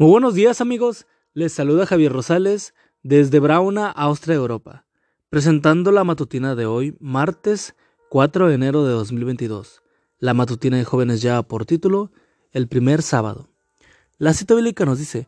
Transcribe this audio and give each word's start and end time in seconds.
Muy 0.00 0.10
buenos 0.10 0.34
días 0.34 0.60
amigos, 0.60 1.08
les 1.34 1.52
saluda 1.52 1.84
Javier 1.84 2.12
Rosales 2.12 2.72
desde 3.02 3.40
Brauna, 3.40 3.90
Austria, 3.90 4.36
Europa, 4.36 4.86
presentando 5.28 5.90
la 5.90 6.04
matutina 6.04 6.54
de 6.54 6.66
hoy, 6.66 6.96
martes 7.00 7.74
4 8.08 8.46
de 8.46 8.54
enero 8.54 8.84
de 8.84 8.92
2022. 8.92 9.82
La 10.20 10.34
matutina 10.34 10.76
de 10.76 10.84
jóvenes 10.84 11.20
ya 11.20 11.42
por 11.42 11.66
título, 11.66 12.12
El 12.52 12.68
primer 12.68 13.02
sábado. 13.02 13.48
La 14.18 14.34
cita 14.34 14.54
bíblica 14.54 14.84
nos 14.84 15.00
dice, 15.00 15.26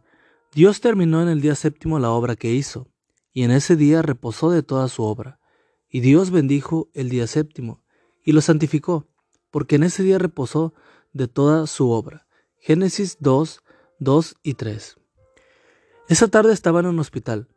Dios 0.54 0.80
terminó 0.80 1.20
en 1.20 1.30
el 1.30 1.40
día 1.40 1.56
séptimo 1.56 1.98
la 1.98 2.10
obra 2.12 2.36
que 2.36 2.52
hizo, 2.52 2.86
y 3.32 3.42
en 3.42 3.50
ese 3.50 3.74
día 3.74 4.02
reposó 4.02 4.52
de 4.52 4.62
toda 4.62 4.86
su 4.86 5.02
obra. 5.02 5.40
Y 5.88 5.98
Dios 5.98 6.30
bendijo 6.30 6.90
el 6.94 7.08
día 7.08 7.26
séptimo, 7.26 7.82
y 8.24 8.30
lo 8.30 8.40
santificó, 8.40 9.08
porque 9.50 9.74
en 9.74 9.82
ese 9.82 10.04
día 10.04 10.20
reposó 10.20 10.74
de 11.12 11.26
toda 11.26 11.66
su 11.66 11.90
obra. 11.90 12.28
Génesis 12.60 13.16
2, 13.18 13.64
2 14.00 14.36
y 14.42 14.54
3. 14.54 14.96
Esa 16.08 16.28
tarde 16.28 16.54
estaba 16.54 16.80
en 16.80 16.86
un 16.86 16.98
hospital, 16.98 17.48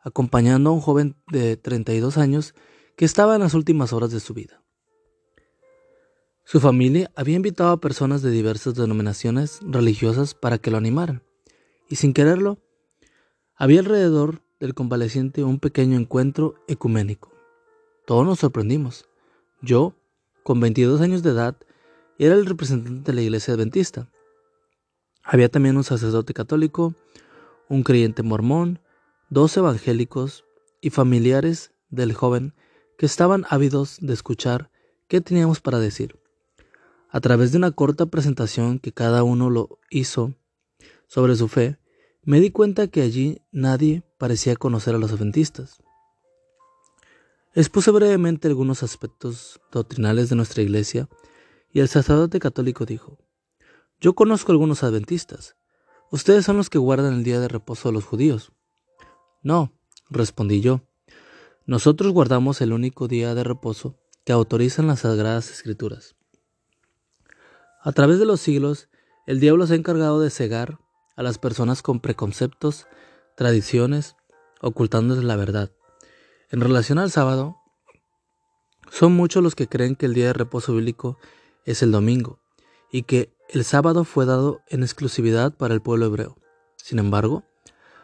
acompañando 0.00 0.70
a 0.70 0.72
un 0.72 0.80
joven 0.80 1.16
de 1.30 1.58
32 1.58 2.16
años 2.16 2.54
que 2.96 3.04
estaba 3.04 3.34
en 3.34 3.42
las 3.42 3.52
últimas 3.52 3.92
horas 3.92 4.10
de 4.10 4.20
su 4.20 4.32
vida. 4.32 4.62
Su 6.44 6.60
familia 6.60 7.12
había 7.14 7.36
invitado 7.36 7.72
a 7.72 7.80
personas 7.80 8.22
de 8.22 8.30
diversas 8.30 8.74
denominaciones 8.74 9.60
religiosas 9.62 10.34
para 10.34 10.56
que 10.56 10.70
lo 10.70 10.78
animaran, 10.78 11.22
y 11.90 11.96
sin 11.96 12.14
quererlo, 12.14 12.58
había 13.54 13.80
alrededor 13.80 14.40
del 14.60 14.72
convaleciente 14.72 15.44
un 15.44 15.60
pequeño 15.60 15.98
encuentro 15.98 16.54
ecuménico. 16.68 17.30
Todos 18.06 18.24
nos 18.24 18.38
sorprendimos. 18.38 19.10
Yo, 19.60 19.94
con 20.42 20.58
22 20.58 21.02
años 21.02 21.22
de 21.22 21.30
edad, 21.30 21.58
era 22.18 22.34
el 22.34 22.46
representante 22.46 23.12
de 23.12 23.14
la 23.14 23.22
iglesia 23.22 23.52
adventista, 23.52 24.08
había 25.22 25.48
también 25.48 25.76
un 25.76 25.84
sacerdote 25.84 26.34
católico, 26.34 26.94
un 27.68 27.82
creyente 27.82 28.22
mormón, 28.22 28.80
dos 29.30 29.56
evangélicos 29.56 30.44
y 30.80 30.90
familiares 30.90 31.72
del 31.90 32.12
joven 32.12 32.54
que 32.98 33.06
estaban 33.06 33.44
ávidos 33.48 33.98
de 34.00 34.12
escuchar 34.12 34.70
qué 35.08 35.20
teníamos 35.20 35.60
para 35.60 35.78
decir. 35.78 36.18
A 37.08 37.20
través 37.20 37.52
de 37.52 37.58
una 37.58 37.70
corta 37.70 38.06
presentación 38.06 38.78
que 38.78 38.92
cada 38.92 39.22
uno 39.22 39.50
lo 39.50 39.78
hizo 39.90 40.34
sobre 41.06 41.36
su 41.36 41.48
fe, 41.48 41.78
me 42.24 42.40
di 42.40 42.50
cuenta 42.50 42.86
que 42.86 43.02
allí 43.02 43.42
nadie 43.50 44.02
parecía 44.18 44.56
conocer 44.56 44.94
a 44.94 44.98
los 44.98 45.12
adventistas. 45.12 45.82
Expuse 47.54 47.90
brevemente 47.90 48.48
algunos 48.48 48.82
aspectos 48.82 49.60
doctrinales 49.70 50.30
de 50.30 50.36
nuestra 50.36 50.62
iglesia 50.62 51.08
y 51.70 51.80
el 51.80 51.88
sacerdote 51.88 52.38
católico 52.38 52.86
dijo, 52.86 53.18
yo 54.02 54.14
conozco 54.14 54.50
algunos 54.50 54.82
adventistas. 54.82 55.54
Ustedes 56.10 56.44
son 56.44 56.56
los 56.56 56.68
que 56.68 56.78
guardan 56.78 57.14
el 57.14 57.22
día 57.22 57.38
de 57.38 57.46
reposo 57.46 57.88
de 57.88 57.92
los 57.92 58.04
judíos. 58.04 58.50
No, 59.42 59.72
respondí 60.10 60.60
yo. 60.60 60.80
Nosotros 61.66 62.10
guardamos 62.12 62.60
el 62.62 62.72
único 62.72 63.06
día 63.06 63.36
de 63.36 63.44
reposo 63.44 63.96
que 64.24 64.32
autorizan 64.32 64.88
las 64.88 65.00
sagradas 65.00 65.52
escrituras. 65.52 66.16
A 67.80 67.92
través 67.92 68.18
de 68.18 68.26
los 68.26 68.40
siglos, 68.40 68.88
el 69.28 69.38
diablo 69.38 69.68
se 69.68 69.74
ha 69.74 69.76
encargado 69.76 70.20
de 70.20 70.30
cegar 70.30 70.80
a 71.14 71.22
las 71.22 71.38
personas 71.38 71.80
con 71.80 72.00
preconceptos, 72.00 72.88
tradiciones, 73.36 74.16
ocultándoles 74.60 75.22
la 75.22 75.36
verdad. 75.36 75.70
En 76.50 76.60
relación 76.60 76.98
al 76.98 77.12
sábado, 77.12 77.56
son 78.90 79.12
muchos 79.12 79.44
los 79.44 79.54
que 79.54 79.68
creen 79.68 79.94
que 79.94 80.06
el 80.06 80.14
día 80.14 80.26
de 80.26 80.32
reposo 80.32 80.74
bíblico 80.74 81.18
es 81.64 81.84
el 81.84 81.92
domingo 81.92 82.40
y 82.90 83.04
que 83.04 83.32
el 83.52 83.64
sábado 83.64 84.04
fue 84.04 84.24
dado 84.24 84.62
en 84.68 84.82
exclusividad 84.82 85.54
para 85.54 85.74
el 85.74 85.82
pueblo 85.82 86.06
hebreo. 86.06 86.38
Sin 86.76 86.98
embargo, 86.98 87.44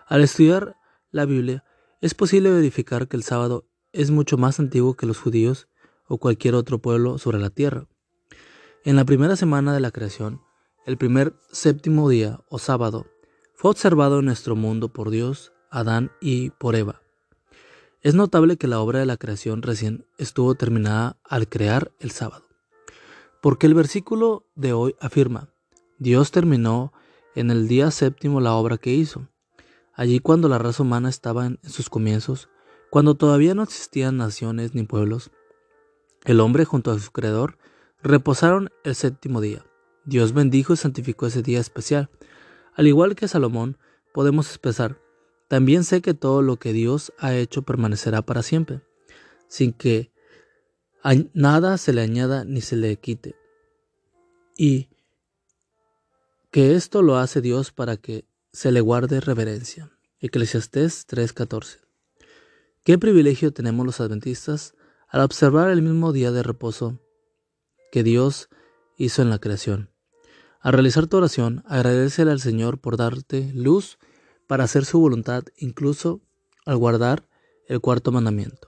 al 0.06 0.22
estudiar 0.22 0.77
la 1.10 1.24
Biblia, 1.24 1.64
es 2.02 2.12
posible 2.12 2.50
verificar 2.50 3.08
que 3.08 3.16
el 3.16 3.22
sábado 3.22 3.66
es 3.92 4.10
mucho 4.10 4.37
más 4.37 4.60
antiguo 4.60 4.94
que 4.94 5.06
los 5.06 5.19
judíos 5.19 5.66
o 6.06 6.19
cualquier 6.19 6.54
otro 6.54 6.81
pueblo 6.81 7.16
sobre 7.16 7.38
la 7.38 7.48
tierra. 7.48 7.87
En 8.84 8.97
la 8.97 9.06
primera 9.06 9.37
semana 9.37 9.72
de 9.72 9.81
la 9.81 9.91
creación, 9.91 10.42
el 10.84 10.98
primer 10.98 11.34
séptimo 11.50 12.10
día 12.10 12.41
o 12.50 12.58
sábado 12.58 13.06
fue 13.54 13.70
observado 13.70 14.19
en 14.19 14.26
nuestro 14.26 14.54
mundo 14.54 14.92
por 14.92 15.08
Dios, 15.08 15.54
Adán 15.70 16.12
y 16.20 16.50
por 16.50 16.76
Eva. 16.76 17.00
Es 18.03 18.14
notable 18.14 18.58
que 18.58 18.69
la 18.69 18.81
obra 18.81 18.98
de 18.98 19.06
la 19.06 19.16
creación 19.16 19.62
recién 19.62 20.06
estuvo 20.19 20.54
terminada 20.56 21.16
al 21.25 21.48
crear 21.48 21.91
el 22.00 22.10
sábado. 22.10 22.47
Porque 23.41 23.66
el 23.66 23.75
versículo 23.75 24.47
de 24.54 24.72
hoy 24.72 24.97
afirma, 25.00 25.49
Dios 25.99 26.31
terminó 26.31 26.93
en 27.34 27.50
el 27.50 27.69
día 27.69 27.91
séptimo 27.91 28.41
la 28.41 28.54
obra 28.54 28.78
que 28.78 28.93
hizo. 28.93 29.28
Allí 29.94 30.19
cuando 30.19 30.49
la 30.49 30.59
raza 30.59 30.82
humana 30.82 31.09
estaba 31.09 31.47
en 31.47 31.59
sus 31.62 31.88
comienzos, 31.88 32.49
cuando 32.91 33.15
todavía 33.15 33.54
no 33.54 33.62
existían 33.62 34.16
naciones 34.16 34.75
ni 34.75 34.82
pueblos, 34.82 35.31
el 36.25 36.41
hombre 36.41 36.65
junto 36.65 36.91
a 36.91 36.99
su 36.99 37.12
Creador 37.12 37.59
reposaron 38.03 38.71
el 38.84 38.94
séptimo 38.94 39.41
día. 39.41 39.65
Dios 40.05 40.32
bendijo 40.32 40.72
y 40.72 40.76
santificó 40.76 41.26
ese 41.26 41.43
día 41.43 41.60
especial. 41.60 42.10
Al 42.75 42.87
igual 42.87 43.15
que 43.15 43.28
Salomón, 43.28 43.78
podemos 44.12 44.49
expresar, 44.49 45.00
también 45.49 45.84
sé 45.84 46.03
que 46.03 46.15
todo 46.15 46.43
lo 46.43 46.56
que 46.56 46.72
Dios 46.72 47.12
ha 47.19 47.34
hecho 47.34 47.62
permanecerá 47.62 48.22
para 48.22 48.43
siempre, 48.43 48.82
sin 49.49 49.72
que 49.72 50.10
nada 51.32 51.78
se 51.78 51.92
le 51.92 52.03
añada 52.03 52.44
ni 52.44 52.60
se 52.60 52.76
le 52.76 52.97
quite. 52.97 53.36
Y 54.56 54.88
que 56.50 56.75
esto 56.75 57.03
lo 57.03 57.16
hace 57.16 57.41
Dios 57.41 57.72
para 57.72 57.97
que 57.97 58.25
se 58.53 58.72
le 58.72 58.81
guarde 58.81 59.20
reverencia. 59.20 59.92
Eclesiastés 60.20 61.06
3:14. 61.06 61.81
Qué 62.82 62.98
privilegio 62.98 63.53
tenemos 63.53 63.87
los 63.87 64.00
adventistas 64.00 64.75
al 65.08 65.20
observar 65.22 65.70
el 65.70 65.82
mismo 65.82 66.12
día 66.12 66.32
de 66.32 66.42
reposo 66.42 67.00
que 67.92 68.03
Dios 68.03 68.48
hizo 68.97 69.22
en 69.22 69.31
la 69.31 69.38
creación. 69.38 69.91
Al 70.60 70.72
realizar 70.72 71.06
tu 71.06 71.19
oración, 71.19 71.62
agradecele 71.66 72.32
al 72.32 72.41
Señor 72.41 72.81
por 72.81 72.97
darte 72.97 73.53
luz 73.54 73.98
para 74.47 74.64
hacer 74.64 74.84
su 74.84 74.98
voluntad, 74.98 75.44
incluso 75.56 76.20
al 76.66 76.76
guardar 76.78 77.28
el 77.69 77.81
cuarto 77.81 78.10
mandamiento 78.10 78.68